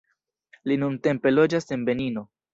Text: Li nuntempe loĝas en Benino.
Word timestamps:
Li 0.71 0.77
nuntempe 0.85 1.35
loĝas 1.37 1.71
en 1.79 1.87
Benino. 1.93 2.27